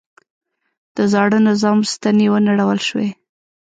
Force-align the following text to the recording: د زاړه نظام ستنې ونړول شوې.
د 0.95 0.97
زاړه 1.13 1.39
نظام 1.49 1.79
ستنې 1.91 2.27
ونړول 2.33 2.79
شوې. 2.87 3.09